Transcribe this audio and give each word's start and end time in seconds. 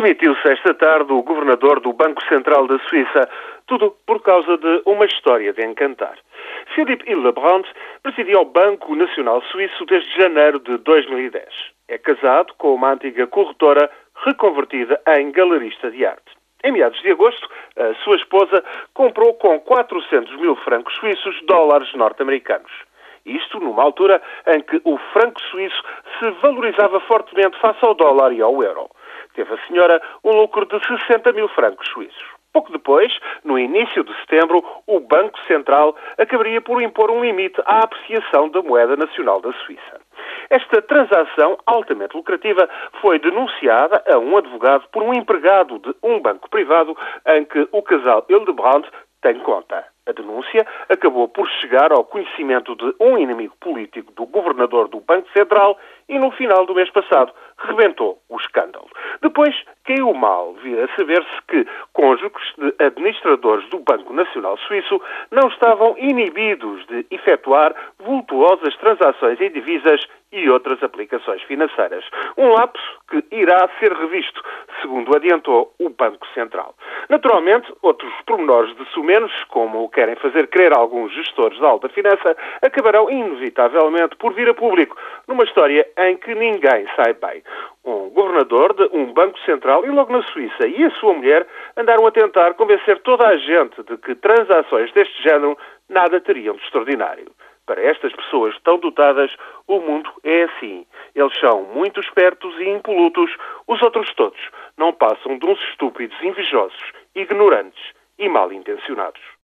Demitiu-se 0.00 0.48
esta 0.48 0.72
tarde 0.72 1.12
o 1.12 1.22
governador 1.22 1.78
do 1.78 1.92
Banco 1.92 2.24
Central 2.24 2.66
da 2.66 2.78
Suíça, 2.88 3.28
tudo 3.66 3.94
por 4.06 4.22
causa 4.22 4.56
de 4.56 4.82
uma 4.86 5.04
história 5.04 5.52
de 5.52 5.62
encantar. 5.62 6.16
Philippe 6.74 7.04
Hillebrand 7.06 7.66
presidia 8.02 8.40
o 8.40 8.46
Banco 8.46 8.96
Nacional 8.96 9.42
Suíço 9.42 9.84
desde 9.84 10.10
janeiro 10.18 10.58
de 10.58 10.78
2010. 10.78 11.44
É 11.86 11.98
casado 11.98 12.54
com 12.56 12.76
uma 12.76 12.92
antiga 12.92 13.26
corretora 13.26 13.90
reconvertida 14.24 14.98
em 15.18 15.30
galerista 15.32 15.90
de 15.90 16.06
arte. 16.06 16.32
Em 16.64 16.72
meados 16.72 16.98
de 17.02 17.10
agosto, 17.10 17.46
a 17.76 17.92
sua 18.02 18.16
esposa 18.16 18.64
comprou 18.94 19.34
com 19.34 19.60
400 19.60 20.34
mil 20.40 20.56
francos 20.56 20.94
suíços 20.94 21.38
dólares 21.42 21.92
norte-americanos. 21.92 22.72
Isto 23.26 23.60
numa 23.60 23.82
altura 23.82 24.22
em 24.46 24.62
que 24.62 24.80
o 24.82 24.96
franco 25.12 25.42
suíço 25.42 25.82
se 26.18 26.30
valorizava 26.40 27.00
fortemente 27.00 27.60
face 27.60 27.84
ao 27.84 27.92
dólar 27.92 28.32
e 28.32 28.40
ao 28.40 28.62
euro 28.62 28.88
teve 29.34 29.52
a 29.54 29.66
senhora 29.66 30.00
um 30.24 30.30
lucro 30.30 30.66
de 30.66 30.78
60 30.86 31.32
mil 31.32 31.48
francos 31.48 31.88
suíços. 31.88 32.40
Pouco 32.52 32.72
depois, 32.72 33.12
no 33.44 33.56
início 33.56 34.02
de 34.02 34.12
setembro, 34.20 34.64
o 34.86 34.98
Banco 34.98 35.38
Central 35.46 35.94
acabaria 36.18 36.60
por 36.60 36.82
impor 36.82 37.08
um 37.10 37.24
limite 37.24 37.60
à 37.64 37.84
apreciação 37.84 38.48
da 38.48 38.60
moeda 38.60 38.96
nacional 38.96 39.40
da 39.40 39.52
Suíça. 39.52 40.00
Esta 40.50 40.82
transação 40.82 41.56
altamente 41.64 42.16
lucrativa 42.16 42.68
foi 43.00 43.20
denunciada 43.20 44.02
a 44.08 44.18
um 44.18 44.36
advogado 44.36 44.88
por 44.92 45.02
um 45.02 45.14
empregado 45.14 45.78
de 45.78 45.94
um 46.02 46.20
banco 46.20 46.50
privado 46.50 46.96
em 47.24 47.44
que 47.44 47.68
o 47.70 47.82
casal 47.82 48.26
Hildebrand 48.28 48.84
tem 49.22 49.38
conta. 49.40 49.84
A 50.06 50.12
denúncia 50.12 50.66
acabou 50.88 51.28
por 51.28 51.48
chegar 51.60 51.92
ao 51.92 52.04
conhecimento 52.04 52.74
de 52.74 52.94
um 52.98 53.16
inimigo 53.18 53.54
político 53.60 54.12
do 54.12 54.26
governador 54.26 54.88
do 54.88 55.00
Banco 55.00 55.28
Central 55.32 55.78
e 56.08 56.18
no 56.18 56.30
final 56.32 56.66
do 56.66 56.74
mês 56.74 56.90
passado 56.90 57.32
rebentou 57.58 58.20
o 58.28 58.36
escândalo. 58.36 58.88
Depois 59.22 59.54
caiu 59.84 60.12
mal 60.14 60.54
vir 60.54 60.82
a 60.82 60.96
saber-se 60.96 61.42
que 61.46 61.66
cônjuges 61.92 62.54
de 62.58 62.74
administradores 62.84 63.68
do 63.68 63.78
Banco 63.80 64.12
Nacional 64.12 64.56
Suíço 64.58 65.00
não 65.30 65.48
estavam 65.48 65.94
inibidos 65.98 66.84
de 66.86 67.06
efetuar 67.10 67.74
vultuosas 67.98 68.74
transações 68.78 69.40
em 69.40 69.50
divisas 69.50 70.04
e 70.32 70.48
outras 70.48 70.82
aplicações 70.82 71.42
financeiras. 71.42 72.04
Um 72.36 72.48
lapso 72.48 73.00
que 73.08 73.24
irá 73.30 73.68
ser 73.78 73.92
revisto, 73.92 74.42
segundo 74.80 75.14
adiantou 75.14 75.74
o 75.78 75.90
Banco 75.90 76.26
Central. 76.34 76.74
Naturalmente, 77.10 77.74
outros 77.82 78.12
pormenores 78.24 78.72
de 78.76 78.84
sumenos, 78.92 79.32
como 79.48 79.88
querem 79.88 80.14
fazer 80.14 80.46
crer 80.46 80.72
alguns 80.72 81.12
gestores 81.12 81.58
da 81.58 81.66
alta 81.66 81.88
finança, 81.88 82.36
acabarão 82.62 83.10
inevitavelmente 83.10 84.14
por 84.14 84.32
vir 84.32 84.48
a 84.48 84.54
público, 84.54 84.96
numa 85.26 85.42
história 85.42 85.84
em 85.98 86.16
que 86.16 86.32
ninguém 86.36 86.86
sai 86.94 87.14
bem. 87.14 87.42
Um 87.84 88.10
governador 88.10 88.74
de 88.74 88.96
um 88.96 89.12
banco 89.12 89.36
central 89.40 89.84
e 89.84 89.90
logo 89.90 90.12
na 90.12 90.22
Suíça 90.22 90.68
e 90.68 90.84
a 90.84 90.90
sua 90.92 91.12
mulher 91.12 91.44
andaram 91.76 92.06
a 92.06 92.12
tentar 92.12 92.54
convencer 92.54 93.00
toda 93.00 93.26
a 93.26 93.36
gente 93.36 93.82
de 93.82 93.96
que 93.98 94.14
transações 94.14 94.92
deste 94.92 95.20
género 95.20 95.58
nada 95.88 96.20
teriam 96.20 96.54
de 96.54 96.62
extraordinário. 96.62 97.26
Para 97.70 97.82
estas 97.82 98.12
pessoas 98.12 98.58
tão 98.64 98.80
dotadas, 98.80 99.30
o 99.68 99.78
mundo 99.78 100.10
é 100.24 100.42
assim. 100.42 100.84
Eles 101.14 101.38
são 101.38 101.62
muito 101.72 102.00
espertos 102.00 102.52
e 102.58 102.68
impolutos, 102.68 103.30
os 103.68 103.80
outros 103.80 104.12
todos 104.14 104.40
não 104.76 104.92
passam 104.92 105.38
de 105.38 105.46
uns 105.46 105.60
estúpidos 105.70 106.20
invejosos, 106.20 106.92
ignorantes 107.14 107.80
e 108.18 108.28
mal 108.28 108.52
intencionados. 108.52 109.20